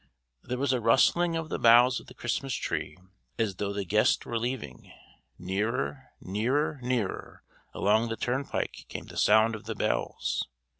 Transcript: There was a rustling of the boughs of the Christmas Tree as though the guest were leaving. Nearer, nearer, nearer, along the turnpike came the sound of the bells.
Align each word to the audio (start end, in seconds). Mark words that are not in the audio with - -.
There 0.41 0.57
was 0.57 0.73
a 0.73 0.81
rustling 0.81 1.35
of 1.35 1.49
the 1.49 1.59
boughs 1.59 1.99
of 1.99 2.07
the 2.07 2.15
Christmas 2.15 2.55
Tree 2.55 2.97
as 3.37 3.57
though 3.57 3.71
the 3.71 3.85
guest 3.85 4.25
were 4.25 4.39
leaving. 4.39 4.91
Nearer, 5.37 6.07
nearer, 6.19 6.79
nearer, 6.81 7.43
along 7.75 8.09
the 8.09 8.17
turnpike 8.17 8.85
came 8.89 9.05
the 9.05 9.15
sound 9.17 9.53
of 9.53 9.65
the 9.65 9.75
bells. 9.75 10.47